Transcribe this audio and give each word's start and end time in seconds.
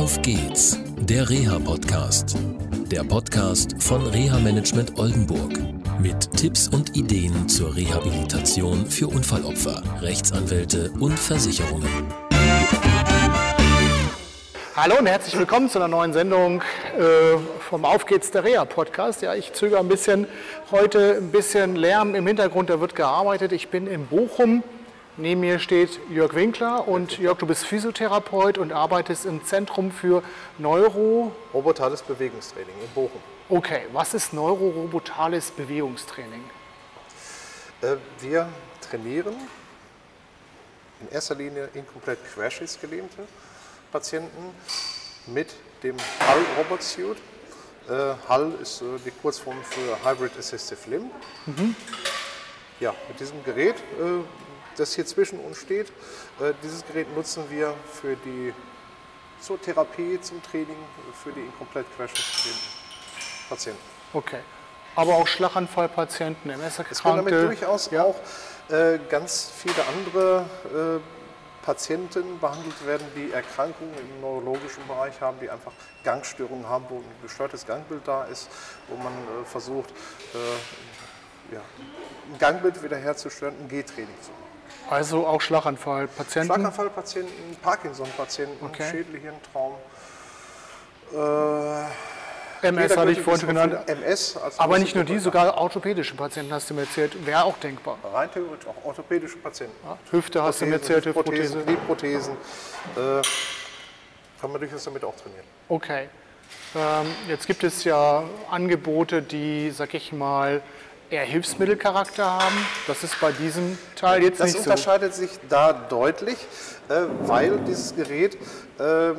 Auf 0.00 0.22
geht's, 0.22 0.78
der 0.96 1.28
Reha-Podcast. 1.28 2.34
Der 2.90 3.04
Podcast 3.04 3.76
von 3.82 4.06
Reha 4.06 4.38
Management 4.38 4.98
Oldenburg. 4.98 5.52
Mit 6.00 6.32
Tipps 6.38 6.68
und 6.68 6.96
Ideen 6.96 7.46
zur 7.50 7.76
Rehabilitation 7.76 8.86
für 8.86 9.08
Unfallopfer, 9.08 9.82
Rechtsanwälte 10.00 10.90
und 11.00 11.18
Versicherungen. 11.18 12.06
Hallo 14.74 14.94
und 14.98 15.06
herzlich 15.06 15.38
willkommen 15.38 15.68
zu 15.68 15.78
einer 15.78 15.88
neuen 15.88 16.14
Sendung 16.14 16.62
äh, 16.98 17.36
vom 17.68 17.84
Auf 17.84 18.06
geht's 18.06 18.30
der 18.30 18.42
Reha 18.42 18.64
Podcast. 18.64 19.20
Ja, 19.20 19.34
ich 19.34 19.52
zögere 19.52 19.80
ein 19.80 19.88
bisschen 19.88 20.26
heute 20.70 21.16
ein 21.18 21.30
bisschen 21.30 21.76
Lärm 21.76 22.14
im 22.14 22.26
Hintergrund, 22.26 22.70
da 22.70 22.80
wird 22.80 22.94
gearbeitet. 22.94 23.52
Ich 23.52 23.68
bin 23.68 23.86
in 23.86 24.06
Bochum. 24.06 24.64
Neben 25.20 25.42
mir 25.42 25.58
steht 25.58 26.00
Jörg 26.08 26.34
Winkler 26.34 26.88
und 26.88 27.18
Jörg, 27.18 27.36
du 27.36 27.46
bist 27.46 27.66
Physiotherapeut 27.66 28.56
und 28.56 28.72
arbeitest 28.72 29.26
im 29.26 29.44
Zentrum 29.44 29.92
für 29.92 30.22
Neuro. 30.56 31.30
Robotales 31.52 32.00
Bewegungstraining 32.00 32.74
in 32.82 32.88
Bochum. 32.94 33.20
Okay, 33.50 33.82
was 33.92 34.14
ist 34.14 34.32
neurorobotales 34.32 35.50
Bewegungstraining? 35.50 36.42
Äh, 37.82 37.96
wir 38.20 38.48
trainieren 38.80 39.34
in 41.02 41.10
erster 41.10 41.34
Linie 41.34 41.68
inkomplett 41.74 42.18
Querschnittsgelähmte 42.32 43.24
Patienten 43.92 44.54
mit 45.26 45.54
dem 45.82 45.98
HAL 45.98 46.38
Robot 46.56 46.82
Suit. 46.82 47.18
Äh, 47.90 48.14
HAL 48.26 48.52
ist 48.62 48.80
äh, 48.80 48.84
die 49.04 49.10
Kurzform 49.10 49.58
für 49.64 50.02
Hybrid 50.02 50.32
Assistive 50.38 50.88
Limb. 50.88 51.12
Mhm. 51.44 51.76
Ja, 52.80 52.94
mit 53.08 53.20
diesem 53.20 53.44
Gerät, 53.44 53.76
äh, 53.76 54.24
das 54.80 54.94
hier 54.94 55.06
zwischen 55.06 55.38
uns 55.40 55.58
steht, 55.58 55.88
äh, 56.40 56.52
dieses 56.62 56.84
Gerät 56.86 57.14
nutzen 57.14 57.44
wir 57.50 57.74
für 57.92 58.16
die 58.16 58.52
zur 59.40 59.60
Therapie, 59.60 60.20
zum 60.20 60.42
Training, 60.42 60.76
für 61.22 61.32
die 61.32 61.40
inkomplett 61.40 61.86
querschnittsgelähmten 61.96 62.68
Patienten. 63.48 63.82
Okay. 64.12 64.40
Aber 64.96 65.14
auch 65.14 65.26
Schlaganfallpatienten, 65.26 66.50
MS-Erkrankte? 66.50 66.92
Es 66.92 67.02
können 67.02 67.16
damit 67.16 67.32
durchaus 67.32 67.90
ja. 67.90 68.04
auch 68.04 68.16
äh, 68.68 68.98
ganz 69.08 69.50
viele 69.56 69.86
andere 69.86 70.44
äh, 70.98 71.64
Patienten 71.64 72.38
behandelt 72.40 72.86
werden, 72.86 73.06
die 73.14 73.32
Erkrankungen 73.32 73.94
im 73.94 74.20
neurologischen 74.20 74.86
Bereich 74.86 75.20
haben, 75.20 75.38
die 75.40 75.48
einfach 75.48 75.72
Gangstörungen 76.04 76.68
haben, 76.68 76.86
wo 76.88 76.96
ein 76.96 77.04
gestörtes 77.22 77.66
Gangbild 77.66 78.02
da 78.06 78.24
ist, 78.24 78.48
wo 78.88 78.96
man 78.96 79.12
äh, 79.12 79.44
versucht, 79.44 79.90
äh, 79.90 81.54
ja, 81.54 81.60
ein 82.32 82.38
Gangbild 82.38 82.82
wiederherzustellen, 82.82 83.54
ein 83.60 83.68
G-Training 83.68 84.14
zu 84.22 84.30
machen. 84.30 84.49
Also 84.88 85.26
auch 85.26 85.40
Schlaganfallpatienten? 85.40 86.52
Schlaganfallpatienten, 86.52 87.56
Parkinson-Patienten, 87.62 88.64
okay. 88.64 88.90
Schädelhirntraum. 88.90 89.74
Äh, 91.12 92.66
MS 92.68 92.96
hatte 92.96 93.10
ich 93.10 93.20
vorhin 93.20 93.46
genannt. 93.46 93.76
MS 93.86 94.38
Aber 94.58 94.78
nicht 94.78 94.94
nur 94.94 95.04
die, 95.04 95.18
sogar 95.18 95.56
orthopädische 95.56 96.14
Patienten 96.14 96.52
hast 96.52 96.68
du 96.68 96.74
mir 96.74 96.82
erzählt. 96.82 97.26
Wäre 97.26 97.44
auch 97.44 97.56
denkbar. 97.58 97.96
Rein 98.12 98.30
theoretisch 98.30 98.68
auch 98.68 98.84
orthopädische 98.84 99.38
Patienten. 99.38 99.76
Ja, 99.84 99.98
Hüfte 100.10 100.42
hast 100.42 100.60
du 100.60 100.66
mir 100.66 100.74
erzählt, 100.74 101.06
Hüftprothese. 101.06 101.60
Knieprothesen. 101.60 102.34
Äh, 102.96 103.22
kann 104.40 104.52
man 104.52 104.60
durchaus 104.60 104.84
damit 104.84 105.04
auch 105.04 105.16
trainieren. 105.16 105.44
Okay. 105.68 106.08
Ähm, 106.74 107.06
jetzt 107.28 107.46
gibt 107.46 107.64
es 107.64 107.84
ja 107.84 108.24
Angebote, 108.50 109.22
die, 109.22 109.70
sag 109.70 109.94
ich 109.94 110.12
mal, 110.12 110.62
eher 111.10 111.24
Hilfsmittelcharakter 111.24 112.24
haben. 112.24 112.66
Das 112.86 113.02
ist 113.02 113.20
bei 113.20 113.32
diesem 113.32 113.76
Teil 113.96 114.22
jetzt 114.22 114.40
das 114.40 114.46
nicht 114.46 114.64
so. 114.64 114.70
Das 114.70 114.80
unterscheidet 114.80 115.14
sich 115.14 115.30
da 115.48 115.72
deutlich, 115.72 116.38
äh, 116.88 117.02
weil 117.22 117.58
dieses 117.66 117.94
Gerät 117.94 118.38
äh, 118.78 119.10
äh, 119.10 119.14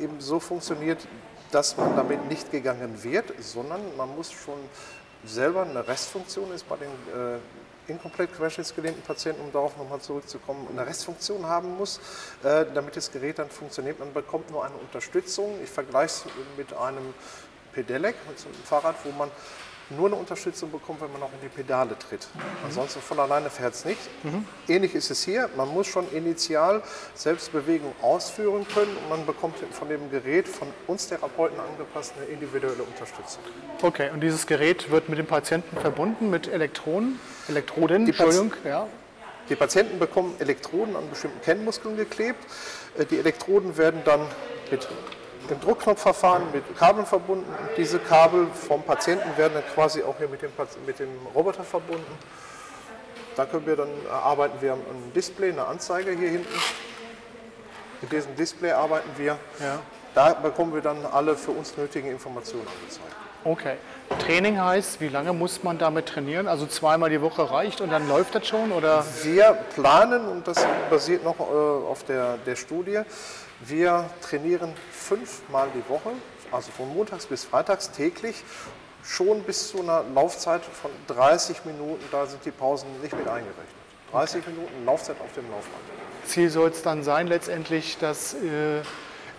eben 0.00 0.20
so 0.20 0.40
funktioniert, 0.40 1.06
dass 1.50 1.76
man 1.76 1.96
damit 1.96 2.28
nicht 2.28 2.50
gegangen 2.50 3.02
wird, 3.02 3.32
sondern 3.40 3.80
man 3.96 4.14
muss 4.14 4.32
schon 4.32 4.58
selber 5.24 5.62
eine 5.62 5.86
Restfunktion 5.86 6.52
ist 6.52 6.68
bei 6.68 6.76
den 6.76 6.88
äh, 6.88 7.38
inkomplett 7.90 8.34
querschnittsgelähmten 8.36 9.02
Patienten, 9.02 9.40
um 9.40 9.52
darauf 9.52 9.76
nochmal 9.76 10.00
zurückzukommen, 10.00 10.68
eine 10.70 10.86
Restfunktion 10.86 11.46
haben 11.46 11.76
muss, 11.76 12.00
äh, 12.44 12.66
damit 12.74 12.96
das 12.96 13.10
Gerät 13.10 13.38
dann 13.38 13.48
funktioniert. 13.48 13.98
Man 13.98 14.12
bekommt 14.12 14.50
nur 14.50 14.64
eine 14.64 14.74
Unterstützung. 14.74 15.58
Ich 15.64 15.70
vergleiche 15.70 16.06
es 16.06 16.24
mit 16.56 16.72
einem 16.74 17.14
Pedelec, 17.72 18.14
mit 18.28 18.38
so 18.38 18.48
einem 18.48 18.62
Fahrrad, 18.64 18.96
wo 19.04 19.10
man 19.12 19.30
nur 19.90 20.06
eine 20.06 20.16
Unterstützung 20.16 20.70
bekommt, 20.70 21.00
wenn 21.00 21.12
man 21.12 21.22
auch 21.22 21.32
in 21.32 21.40
die 21.42 21.48
Pedale 21.48 21.98
tritt. 21.98 22.28
Ansonsten 22.64 23.00
von 23.00 23.18
alleine 23.20 23.50
fährt 23.50 23.74
es 23.74 23.84
nicht. 23.84 24.00
Mhm. 24.22 24.44
Ähnlich 24.68 24.94
ist 24.94 25.10
es 25.10 25.24
hier. 25.24 25.48
Man 25.56 25.68
muss 25.68 25.86
schon 25.86 26.10
initial 26.12 26.82
Selbstbewegung 27.14 27.92
ausführen 28.02 28.66
können 28.72 28.96
und 28.96 29.08
man 29.08 29.26
bekommt 29.26 29.56
von 29.72 29.88
dem 29.88 30.10
Gerät 30.10 30.48
von 30.48 30.68
uns 30.86 31.08
Therapeuten 31.08 31.58
angepasst 31.58 32.14
eine 32.16 32.26
individuelle 32.26 32.82
Unterstützung. 32.82 33.42
Okay, 33.82 34.10
und 34.10 34.20
dieses 34.20 34.46
Gerät 34.46 34.90
wird 34.90 35.08
mit 35.08 35.18
dem 35.18 35.26
Patienten 35.26 35.76
verbunden 35.78 36.30
mit 36.30 36.48
Elektronen, 36.48 37.18
Elektroden, 37.48 38.04
die 38.04 38.10
Entschuldigung, 38.10 38.52
ja. 38.64 38.86
Die 39.48 39.56
Patienten 39.56 39.98
bekommen 39.98 40.34
Elektroden 40.40 40.94
an 40.94 41.08
bestimmten 41.08 41.40
Kennmuskeln 41.40 41.96
geklebt. 41.96 42.44
Äh, 42.98 43.06
die 43.06 43.18
Elektroden 43.18 43.76
werden 43.76 44.02
dann 44.04 44.20
mit 44.70 44.86
dem 45.50 45.60
Druckknopfverfahren 45.60 46.50
mit 46.52 46.76
Kabeln 46.78 47.06
verbunden. 47.06 47.46
Und 47.48 47.76
diese 47.76 47.98
Kabel 47.98 48.46
vom 48.52 48.82
Patienten 48.82 49.36
werden 49.36 49.54
dann 49.54 49.64
quasi 49.74 50.02
auch 50.02 50.16
hier 50.18 50.28
mit 50.28 50.42
dem, 50.42 50.50
mit 50.86 50.98
dem 50.98 51.08
Roboter 51.34 51.64
verbunden. 51.64 52.18
Da 53.36 53.46
können 53.46 53.66
wir 53.66 53.76
dann 53.76 53.90
arbeiten 54.10 54.60
wir 54.60 54.72
ein 54.72 55.12
Display, 55.14 55.50
eine 55.50 55.64
Anzeige 55.64 56.10
hier 56.10 56.30
hinten. 56.30 56.60
Mit 58.00 58.12
diesem 58.12 58.34
Display 58.36 58.72
arbeiten 58.72 59.10
wir. 59.16 59.38
Ja. 59.60 59.78
Da 60.14 60.34
bekommen 60.34 60.74
wir 60.74 60.82
dann 60.82 61.04
alle 61.06 61.36
für 61.36 61.52
uns 61.52 61.76
nötigen 61.76 62.10
Informationen 62.10 62.66
angezeigt. 62.66 63.14
Okay. 63.44 63.76
Training 64.18 64.60
heißt, 64.60 65.00
wie 65.00 65.08
lange 65.08 65.32
muss 65.32 65.62
man 65.62 65.78
damit 65.78 66.06
trainieren? 66.06 66.48
Also 66.48 66.66
zweimal 66.66 67.10
die 67.10 67.20
Woche 67.20 67.50
reicht 67.50 67.80
und 67.80 67.90
dann 67.90 68.08
läuft 68.08 68.34
das 68.34 68.46
schon? 68.46 68.72
Oder? 68.72 69.04
Wir 69.22 69.56
planen, 69.74 70.26
und 70.26 70.48
das 70.48 70.66
basiert 70.90 71.24
noch 71.24 71.38
äh, 71.38 71.42
auf 71.42 72.02
der, 72.04 72.38
der 72.38 72.56
Studie, 72.56 73.00
wir 73.60 74.08
trainieren 74.22 74.72
fünfmal 74.92 75.68
die 75.74 75.88
Woche, 75.88 76.12
also 76.52 76.70
von 76.70 76.94
montags 76.94 77.26
bis 77.26 77.44
freitags 77.44 77.90
täglich, 77.90 78.44
schon 79.02 79.42
bis 79.42 79.68
zu 79.68 79.80
einer 79.80 80.04
Laufzeit 80.14 80.62
von 80.64 80.90
30 81.08 81.64
Minuten. 81.64 82.04
Da 82.10 82.26
sind 82.26 82.44
die 82.44 82.50
Pausen 82.50 82.88
nicht 83.02 83.16
mit 83.16 83.26
eingerechnet. 83.26 83.66
30 84.12 84.42
okay. 84.42 84.50
Minuten 84.52 84.84
Laufzeit 84.84 85.16
auf 85.20 85.32
dem 85.34 85.50
Laufband. 85.50 85.82
Ziel 86.24 86.50
soll 86.50 86.70
es 86.70 86.82
dann 86.82 87.02
sein, 87.02 87.26
letztendlich, 87.26 87.98
dass 87.98 88.34
äh, 88.34 88.82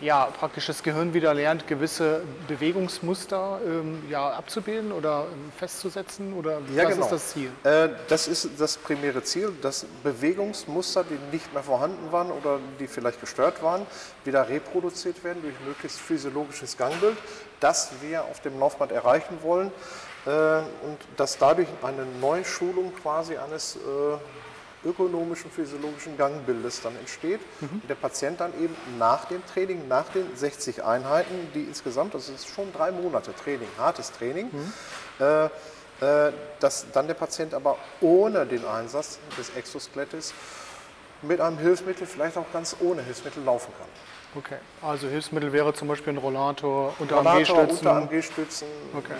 ja, 0.02 0.26
praktisch 0.26 0.68
das 0.68 0.82
Gehirn 0.84 1.14
wieder 1.14 1.34
lernt, 1.34 1.68
gewisse 1.68 2.22
Bewegungsmuster 2.48 3.60
ähm, 3.66 4.04
ja, 4.10 4.30
abzubilden 4.30 4.92
oder 4.92 5.28
ähm, 5.32 5.52
festzusetzen? 5.58 6.34
Oder 6.34 6.60
ja, 6.74 6.86
was 6.86 6.94
genau. 6.94 7.06
ist 7.06 7.12
das 7.12 7.28
Ziel? 7.30 7.52
Äh, 7.64 7.90
das 8.08 8.28
ist 8.28 8.50
das 8.58 8.78
primäre 8.78 9.24
Ziel, 9.24 9.52
dass 9.62 9.86
Bewegungsmuster, 10.04 11.04
die 11.04 11.18
nicht 11.32 11.54
mehr 11.54 11.64
vorhanden 11.64 12.12
waren 12.12 12.32
oder 12.32 12.60
die 12.80 12.88
vielleicht 12.88 13.20
gestört 13.20 13.62
waren, 13.62 13.86
wieder 14.24 14.48
reproduziert 14.48 15.24
werden 15.24 15.42
durch 15.42 15.56
möglichst 15.66 16.00
physiologisches 16.00 16.78
Gangbild, 16.78 17.18
das 17.60 17.92
wir 18.02 18.24
auf 18.24 18.40
dem 18.42 18.60
Laufband 18.60 18.92
erreichen 18.92 19.38
wollen 19.42 19.72
äh, 20.26 20.30
und 20.30 20.98
dass 21.18 21.38
dadurch 21.38 21.68
eine 21.82 22.06
Neuschulung 22.22 22.94
quasi 22.96 23.38
eines 23.38 23.76
äh, 23.76 23.80
ökonomischen, 24.86 25.52
physiologischen 25.52 26.18
Gangbildes 26.18 26.82
dann 26.82 26.96
entsteht. 26.98 27.42
Mhm. 27.62 27.82
Und 27.82 27.90
der 27.90 27.96
Patient 27.96 28.40
dann 28.40 28.54
eben 28.62 28.76
nach 28.98 29.26
dem 29.26 29.46
Training, 29.46 29.88
nach 29.88 30.08
den 30.10 30.36
60 30.36 30.84
Einheiten, 30.84 31.50
die 31.54 31.64
insgesamt, 31.64 32.14
das 32.14 32.30
ist 32.30 32.48
schon 32.48 32.72
drei 32.74 32.92
Monate 32.92 33.34
Training, 33.34 33.68
hartes 33.78 34.12
Training, 34.12 34.50
mhm. 34.52 34.74
äh, 35.20 35.46
äh, 36.02 36.32
dass 36.60 36.86
dann 36.92 37.08
der 37.08 37.14
Patient 37.14 37.54
aber 37.54 37.78
ohne 38.00 38.46
den 38.46 38.66
Einsatz 38.66 39.20
des 39.38 39.50
Exoskelettes 39.56 40.34
mit 41.22 41.42
einem 41.42 41.58
Hilfsmittel, 41.58 42.08
vielleicht 42.08 42.38
auch 42.38 42.52
ganz 42.54 42.78
ohne 42.80 43.02
Hilfsmittel 43.02 43.44
laufen 43.44 43.74
kann. 43.78 43.88
Okay, 44.36 44.58
also 44.82 45.08
Hilfsmittel 45.08 45.52
wäre 45.52 45.74
zum 45.74 45.88
Beispiel 45.88 46.14
ein 46.14 46.18
Rollator, 46.18 46.94
Unterarm-G-Stützen. 47.00 47.70
Unterarm-G-Stützen, 47.70 48.68
okay. 48.96 49.16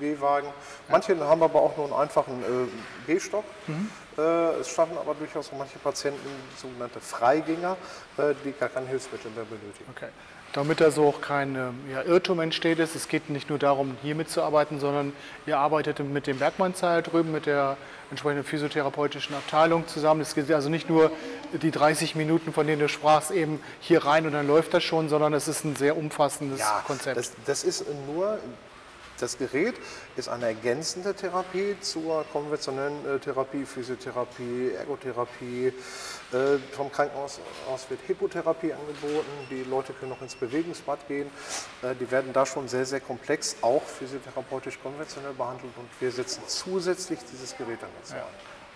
G-Wagen. 0.00 0.48
Manche 0.88 1.18
haben 1.20 1.42
aber 1.42 1.62
auch 1.62 1.76
nur 1.76 1.86
einen 1.86 1.94
einfachen 1.94 2.42
äh, 2.42 3.12
G-Stock. 3.12 3.44
Mhm. 3.66 3.90
Äh, 4.16 4.60
es 4.60 4.70
schaffen 4.70 4.96
aber 4.98 5.14
durchaus 5.14 5.50
manche 5.56 5.78
Patienten 5.78 6.28
sogenannte 6.56 7.00
Freigänger, 7.00 7.76
äh, 8.16 8.34
die 8.44 8.52
gar 8.52 8.68
kein 8.68 8.86
Hilfsmittel 8.86 9.30
mehr 9.32 9.44
benötigen. 9.44 9.90
Okay. 9.94 10.08
Damit 10.52 10.80
da 10.80 10.92
so 10.92 11.08
auch 11.08 11.20
kein 11.20 11.56
ähm, 11.56 11.80
ja, 11.90 12.02
Irrtum 12.02 12.38
entsteht, 12.38 12.78
ist, 12.78 12.94
es 12.94 13.08
geht 13.08 13.28
nicht 13.28 13.50
nur 13.50 13.58
darum, 13.58 13.96
hier 14.02 14.14
mitzuarbeiten, 14.14 14.78
sondern 14.78 15.12
ihr 15.46 15.58
arbeitet 15.58 15.98
mit 15.98 16.28
dem 16.28 16.38
Bergmann-Zeil 16.38 17.02
drüben, 17.02 17.32
mit 17.32 17.46
der 17.46 17.76
entsprechenden 18.10 18.44
physiotherapeutischen 18.44 19.34
Abteilung 19.34 19.88
zusammen. 19.88 20.20
Es 20.20 20.36
geht 20.36 20.48
also 20.52 20.68
nicht 20.68 20.88
nur 20.88 21.10
die 21.60 21.72
30 21.72 22.14
Minuten, 22.14 22.52
von 22.52 22.68
denen 22.68 22.78
du 22.78 22.88
sprachst, 22.88 23.32
eben 23.32 23.60
hier 23.80 24.04
rein 24.04 24.26
und 24.26 24.32
dann 24.32 24.46
läuft 24.46 24.74
das 24.74 24.84
schon, 24.84 25.08
sondern 25.08 25.34
es 25.34 25.48
ist 25.48 25.64
ein 25.64 25.74
sehr 25.74 25.96
umfassendes 25.96 26.60
ja, 26.60 26.84
Konzept. 26.86 27.16
Das, 27.16 27.32
das 27.46 27.64
ist 27.64 27.84
nur 28.06 28.38
Das 29.20 29.38
Gerät 29.38 29.74
ist 30.16 30.28
eine 30.28 30.46
ergänzende 30.46 31.14
Therapie 31.14 31.76
zur 31.80 32.24
konventionellen 32.32 33.06
äh, 33.06 33.18
Therapie, 33.18 33.64
Physiotherapie, 33.64 34.72
Ergotherapie. 34.76 35.72
Äh, 36.32 36.58
vom 36.72 36.90
Krankenhaus 36.90 37.40
aus 37.72 37.88
wird 37.88 38.00
Hippotherapie 38.06 38.72
angeboten. 38.72 39.30
Die 39.50 39.62
Leute 39.62 39.92
können 39.92 40.10
noch 40.10 40.22
ins 40.22 40.34
Bewegungsbad 40.34 41.06
gehen. 41.06 41.30
Äh, 41.82 41.94
die 41.94 42.10
werden 42.10 42.32
da 42.32 42.44
schon 42.44 42.66
sehr, 42.66 42.86
sehr 42.86 43.00
komplex, 43.00 43.56
auch 43.60 43.82
physiotherapeutisch 43.82 44.80
konventionell 44.82 45.32
behandelt 45.32 45.72
und 45.76 45.88
wir 46.00 46.10
setzen 46.10 46.42
zusätzlich 46.46 47.20
dieses 47.30 47.56
Gerät 47.56 47.82
an 47.82 47.90
uns 48.00 48.10
ja. 48.10 48.26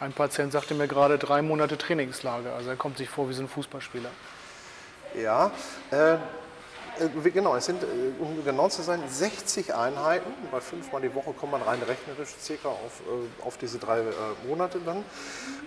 Ein 0.00 0.12
Patient 0.12 0.52
sagte 0.52 0.74
mir 0.74 0.86
gerade 0.86 1.18
drei 1.18 1.42
Monate 1.42 1.76
Trainingslager, 1.76 2.54
also 2.54 2.70
er 2.70 2.76
kommt 2.76 2.98
sich 2.98 3.08
vor 3.08 3.28
wie 3.28 3.32
so 3.32 3.42
ein 3.42 3.48
Fußballspieler. 3.48 4.10
Ja, 5.20 5.50
äh, 5.90 6.18
genau, 7.32 7.56
es 7.56 7.66
sind, 7.66 7.82
äh, 7.82 7.86
um 8.20 8.44
genau 8.44 8.68
zu 8.68 8.82
sein, 8.82 9.02
60 9.08 9.74
Einheiten. 9.74 10.32
Bei 10.50 10.60
fünfmal 10.60 11.02
die 11.02 11.14
Woche 11.14 11.32
kommt 11.32 11.52
man 11.52 11.62
rein 11.62 11.80
rechnerisch 11.82 12.34
circa 12.40 12.68
auf, 12.68 13.00
äh, 13.06 13.46
auf 13.46 13.56
diese 13.58 13.78
drei 13.78 14.02
Monate 14.46 14.80
dann. 14.84 15.04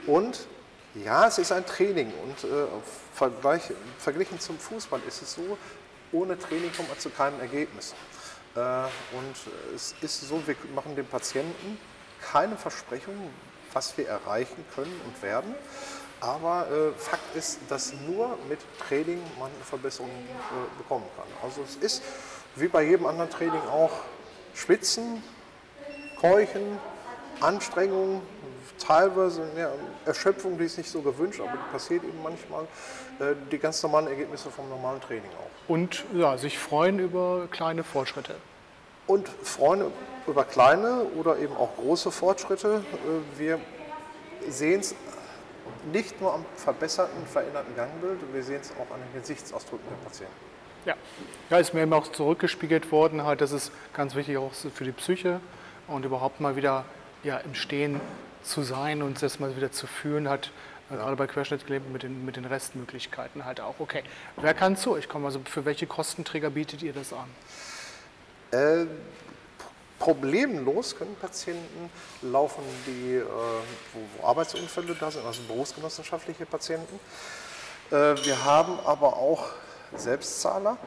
Und 0.08 0.48
ja, 0.96 1.28
es 1.28 1.38
ist 1.38 1.52
ein 1.52 1.66
Training. 1.66 2.12
Und 2.24 2.44
äh, 2.44 2.66
vergleich, 3.14 3.64
verglichen 3.98 4.40
zum 4.40 4.60
Fußball 4.60 5.02
ist 5.08 5.22
es 5.22 5.34
so, 5.34 5.58
ohne 6.12 6.38
Training 6.38 6.72
kommt 6.76 6.90
man 6.90 7.00
zu 7.00 7.10
keinem 7.10 7.40
Ergebnis. 7.40 7.96
Äh, 8.56 8.60
und 8.60 9.36
es 9.76 9.96
ist 10.02 10.22
so, 10.22 10.46
wir 10.46 10.56
machen 10.76 10.96
dem 10.96 11.06
Patienten 11.06 11.78
keine 12.22 12.58
Versprechungen, 12.58 13.30
was 13.74 13.98
wir 13.98 14.08
erreichen 14.08 14.66
können 14.76 15.00
und 15.06 15.22
werden. 15.24 15.56
Aber 16.22 16.68
äh, 16.70 16.92
Fakt 17.00 17.36
ist, 17.36 17.60
dass 17.68 17.94
nur 18.08 18.38
mit 18.48 18.60
Training 18.88 19.22
man 19.40 19.50
eine 19.54 19.64
Verbesserung 19.64 20.10
äh, 20.10 20.78
bekommen 20.78 21.06
kann. 21.18 21.26
Also 21.44 21.62
es 21.64 21.76
ist 21.78 22.04
wie 22.56 22.68
bei 22.68 22.84
jedem 22.84 23.08
anderen 23.08 23.30
Training 23.30 23.62
auch 23.72 23.92
Schwitzen, 24.54 25.24
Keuchen, 26.20 26.78
Anstrengung, 27.40 28.22
teilweise 28.78 29.42
ja, 29.58 29.72
Erschöpfung, 30.06 30.58
die 30.58 30.66
ist 30.66 30.78
nicht 30.78 30.90
so 30.90 31.02
gewünscht, 31.02 31.40
aber 31.40 31.52
die 31.52 31.72
passiert 31.72 32.04
eben 32.04 32.22
manchmal. 32.22 32.64
Äh, 33.20 33.36
die 33.52 33.58
ganz 33.58 33.82
normalen 33.84 34.08
Ergebnisse 34.08 34.50
vom 34.50 34.70
normalen 34.70 35.02
Training 35.02 35.30
auch. 35.40 35.70
Und 35.70 36.04
ja, 36.14 36.38
sich 36.38 36.58
freuen 36.58 37.00
über 37.00 37.48
kleine 37.52 37.84
Fortschritte. 37.84 38.36
Und 39.08 39.28
freuen 39.28 39.92
über 40.28 40.44
kleine 40.44 41.04
oder 41.18 41.38
eben 41.40 41.56
auch 41.56 41.76
große 41.78 42.12
Fortschritte. 42.12 42.84
Äh, 42.94 43.40
wir 43.40 43.60
sehen 44.50 44.80
es 44.80 44.96
nicht 45.92 46.20
nur 46.22 46.34
am 46.34 46.46
verbesserten, 46.56 47.26
veränderten 47.26 47.76
Gangbild, 47.76 48.20
wir 48.34 48.44
sehen 48.44 48.62
es 48.62 48.72
auch 48.72 48.94
an 48.94 49.02
den 49.02 49.22
Gesichtsausdrücken 49.22 49.86
der 49.90 50.08
Patienten. 50.08 50.34
Ja, 50.86 50.96
ja 51.50 51.58
ist 51.58 51.74
mir 51.74 51.82
eben 51.82 51.94
auch 51.94 52.08
zurückgespiegelt 52.08 52.92
worden, 52.92 53.24
halt, 53.24 53.42
das 53.42 53.52
ist 53.52 53.72
ganz 53.94 54.16
wichtig 54.16 54.38
auch 54.38 54.52
für 54.54 54.84
die 54.84 54.92
Psyche 54.92 55.40
und 55.88 56.06
überhaupt 56.06 56.40
mal 56.40 56.56
wieder 56.56 56.86
ja, 57.24 57.38
im 57.38 57.54
Stehen 57.54 58.02
zu 58.44 58.64
sein 58.64 59.02
und 59.02 59.22
das 59.22 59.40
mal 59.40 59.56
wieder 59.56 59.72
zu 59.72 59.88
fühlen, 59.88 60.28
hat 60.28 60.52
ja. 60.90 60.98
gerade 60.98 61.16
bei 61.16 61.28
Querschnittsgelähmten 61.28 61.92
mit 61.92 62.04
den, 62.04 62.26
mit 62.26 62.36
den 62.36 62.46
Restmöglichkeiten 62.46 63.46
halt 63.46 63.62
auch. 63.62 63.76
Okay, 63.80 64.04
wer 64.38 64.54
kann 64.54 64.76
zu 64.76 64.92
euch 64.92 65.08
kommen? 65.08 65.26
Also 65.26 65.42
für 65.46 65.66
welche 65.66 65.86
Kostenträger 65.86 66.50
bietet 66.50 66.82
ihr 66.82 66.94
das 66.94 67.14
an? 67.14 67.30
Äh, 68.52 68.86
problemlos 70.02 70.96
können 70.96 71.16
Patienten 71.16 71.92
laufen, 72.24 72.64
die, 72.88 73.18
äh, 73.18 73.24
wo, 73.24 74.00
wo, 74.18 74.28
Arbeitsunfälle 74.28 74.96
da 75.00 75.12
sind, 75.12 75.24
also 75.26 75.44
berufsgenossenschaftliche 75.44 76.48
Patienten. 76.48 77.00
Äh, 77.92 78.16
wir 78.26 78.44
haben 78.44 78.80
aber 78.84 79.16
auch 79.16 79.50
Selbstzahler. 79.96 80.78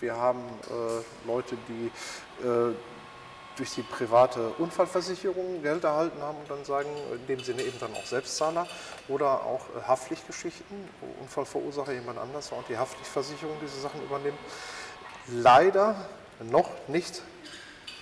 Wir 0.00 0.16
haben 0.16 0.40
äh, 0.70 1.28
Leute, 1.28 1.58
die 1.68 1.86
äh, 2.42 2.74
durch 3.56 3.74
die 3.74 3.82
private 3.82 4.48
Unfallversicherung 4.56 5.62
Geld 5.62 5.84
erhalten 5.84 6.22
haben 6.22 6.38
und 6.38 6.50
dann 6.50 6.64
sagen, 6.64 6.88
in 7.12 7.26
dem 7.26 7.44
Sinne 7.44 7.60
eben 7.62 7.78
dann 7.80 7.92
auch 7.92 8.06
Selbstzahler 8.06 8.66
oder 9.08 9.44
auch 9.44 9.60
äh, 9.76 9.82
Haftpflichtgeschichten, 9.86 10.88
wo 11.02 11.22
Unfallverursacher 11.22 11.92
jemand 11.92 12.18
anders 12.18 12.50
war 12.50 12.58
und 12.58 12.68
die 12.70 12.78
Haftpflichtversicherung 12.78 13.56
diese 13.60 13.78
Sachen 13.78 14.02
übernimmt. 14.02 14.38
Leider 15.26 15.96
noch 16.40 16.70
nicht 16.88 17.20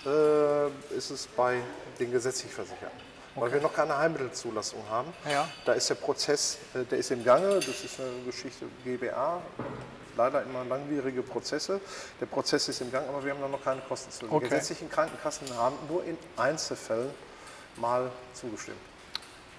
äh, 0.07 0.97
ist 0.97 1.11
es 1.11 1.27
bei 1.27 1.61
den 1.99 2.13
gesetzlich 2.13 2.53
Versicherten. 2.53 2.99
Okay. 3.35 3.45
Weil 3.45 3.53
wir 3.55 3.61
noch 3.61 3.75
keine 3.75 3.97
Heilmittelzulassung 3.97 4.83
haben. 4.91 5.13
Ja. 5.31 5.49
Da 5.65 5.73
ist 5.73 5.89
der 5.91 5.95
Prozess, 5.97 6.59
äh, 6.75 6.85
der 6.85 6.99
ist 6.99 7.11
im 7.11 7.25
Gange, 7.25 7.57
das 7.57 7.69
ist 7.69 8.01
eine 8.01 8.11
Geschichte 8.27 8.67
GBA, 8.85 9.41
leider 10.17 10.43
immer 10.43 10.65
langwierige 10.65 11.23
Prozesse. 11.23 11.81
Der 12.21 12.27
Prozess 12.27 12.69
ist 12.69 12.81
im 12.81 12.91
Gang, 12.91 13.09
aber 13.09 13.25
wir 13.25 13.33
haben 13.33 13.41
da 13.41 13.49
noch 13.49 13.63
keine 13.63 13.81
Kosten 13.83 14.11
zu. 14.11 14.27
Okay. 14.27 14.45
Die 14.45 14.51
gesetzlichen 14.51 14.91
Krankenkassen 14.91 15.49
haben 15.57 15.77
nur 15.89 16.05
in 16.05 16.19
Einzelfällen 16.37 17.11
mal 17.77 18.11
zugestimmt. 18.35 18.79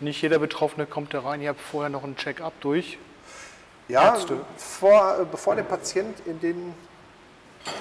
Nicht 0.02 0.22
jeder 0.22 0.40
Betroffene 0.40 0.86
kommt 0.86 1.14
da 1.14 1.22
rein, 1.22 1.42
ihr 1.42 1.50
habt 1.50 1.62
vorher 1.62 1.90
noch 1.90 2.04
einen 2.04 2.16
Check-up 2.16 2.54
durch. 2.62 2.98
Ja, 3.88 4.18
vor, 4.58 5.20
äh, 5.20 5.26
bevor 5.26 5.56
der 5.56 5.64
Patient 5.64 6.16
in 6.26 6.40
den 6.40 6.74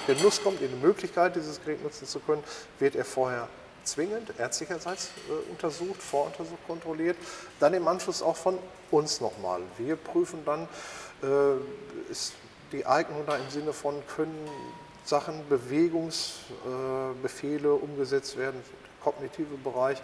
Genuss 0.06 0.42
kommt, 0.42 0.60
in 0.60 0.70
die 0.70 0.86
Möglichkeit, 0.86 1.36
dieses 1.36 1.62
Gerät 1.62 1.82
nutzen 1.82 2.06
zu 2.06 2.20
können, 2.20 2.44
wird 2.78 2.94
er 2.96 3.04
vorher 3.04 3.48
zwingend 3.84 4.32
ärztlicherseits 4.38 5.10
äh, 5.28 5.50
untersucht, 5.50 6.00
voruntersucht, 6.02 6.66
kontrolliert, 6.66 7.16
dann 7.60 7.74
im 7.74 7.86
Anschluss 7.88 8.22
auch 8.22 8.36
von 8.36 8.58
uns 8.90 9.20
nochmal. 9.20 9.60
Wir 9.78 9.96
prüfen 9.96 10.44
dann, 10.44 10.68
äh, 11.22 11.56
ist 12.10 12.34
die 12.72 12.86
Eignung 12.86 13.24
da 13.26 13.36
im 13.36 13.50
Sinne 13.50 13.72
von, 13.72 13.94
können 14.14 14.48
Sachen, 15.04 15.48
Bewegungsbefehle 15.48 17.68
äh, 17.68 17.72
umgesetzt 17.72 18.36
werden, 18.36 18.62
kognitive 19.02 19.56
Bereich. 19.56 19.98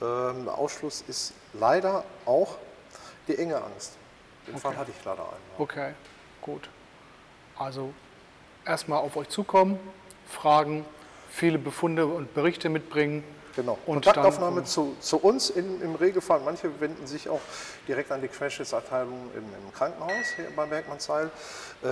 Ähm, 0.00 0.48
Ausschluss 0.48 1.04
ist 1.08 1.34
leider 1.52 2.04
auch 2.24 2.56
die 3.28 3.36
enge 3.36 3.62
Angst. 3.62 3.92
Den 4.46 4.54
okay. 4.54 4.62
Fall 4.62 4.78
hatte 4.78 4.92
ich 4.96 5.04
leider 5.04 5.24
einmal. 5.24 5.36
Okay, 5.58 5.92
gut. 6.40 6.70
Also 7.58 7.92
erstmal 8.66 8.98
auf 8.98 9.16
euch 9.16 9.28
zukommen, 9.28 9.78
fragen, 10.28 10.84
viele 11.30 11.58
Befunde 11.58 12.06
und 12.06 12.34
Berichte 12.34 12.68
mitbringen. 12.68 13.24
Genau. 13.54 13.78
Und 13.86 14.04
Kontaktaufnahme 14.04 14.56
dann, 14.56 14.66
zu, 14.66 14.94
zu, 15.00 15.16
uns 15.16 15.48
in, 15.48 15.80
im 15.80 15.94
Regelfall. 15.94 16.40
Manche 16.44 16.78
wenden 16.78 17.06
sich 17.06 17.28
auch 17.28 17.40
direkt 17.88 18.12
an 18.12 18.20
die 18.20 18.28
Querschnittsabteilung 18.28 19.30
im, 19.34 19.44
im 19.44 19.72
Krankenhaus 19.72 20.26
hier 20.36 20.46
bei 20.54 20.66
Bergmannsheil. 20.66 21.30
Äh, 21.82 21.88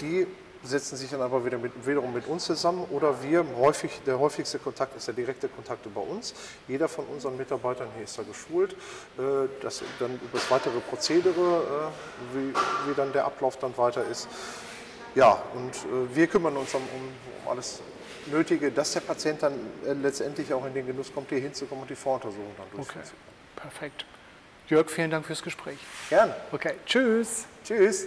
die 0.00 0.26
setzen 0.64 0.96
sich 0.96 1.10
dann 1.10 1.20
aber 1.20 1.44
wieder 1.44 1.58
mit, 1.58 1.72
wiederum 1.86 2.12
mit 2.12 2.26
uns 2.26 2.44
zusammen 2.46 2.86
oder 2.90 3.22
wir, 3.22 3.44
häufig, 3.58 4.00
der 4.06 4.18
häufigste 4.18 4.58
Kontakt 4.58 4.96
ist 4.96 5.06
der 5.06 5.14
direkte 5.14 5.48
Kontakt 5.48 5.84
über 5.86 6.00
uns. 6.00 6.34
Jeder 6.66 6.88
von 6.88 7.04
unseren 7.06 7.36
Mitarbeitern 7.36 7.88
hier 7.94 8.04
ist 8.04 8.18
da 8.18 8.22
geschult, 8.22 8.72
äh, 8.72 9.48
dass 9.60 9.82
dann 10.00 10.14
über 10.14 10.38
das 10.38 10.50
weitere 10.50 10.80
Prozedere, 10.80 11.30
äh, 11.32 12.36
wie, 12.36 12.54
wie 12.88 12.94
dann 12.96 13.12
der 13.12 13.26
Ablauf 13.26 13.56
dann 13.58 13.76
weiter 13.76 14.04
ist. 14.10 14.28
Ja, 15.14 15.42
und 15.54 15.74
äh, 15.74 16.14
wir 16.14 16.26
kümmern 16.26 16.56
uns 16.56 16.74
um, 16.74 16.82
um 16.82 17.48
alles 17.50 17.80
Nötige, 18.26 18.70
dass 18.70 18.92
der 18.92 19.00
Patient 19.00 19.42
dann 19.42 19.52
äh, 19.86 19.92
letztendlich 19.92 20.52
auch 20.52 20.64
in 20.66 20.74
den 20.74 20.86
Genuss 20.86 21.12
kommt, 21.12 21.28
hier 21.28 21.40
hinzukommen 21.40 21.82
und 21.82 21.90
die 21.90 21.96
Voruntersuchung 21.96 22.52
dann 22.56 22.66
durchzuführen. 22.70 23.06
Okay, 23.56 23.68
perfekt. 23.68 24.06
Jörg, 24.68 24.88
vielen 24.90 25.10
Dank 25.10 25.26
fürs 25.26 25.42
Gespräch. 25.42 25.78
Gerne. 26.08 26.34
Okay, 26.50 26.74
tschüss. 26.86 27.44
Tschüss. 27.64 28.06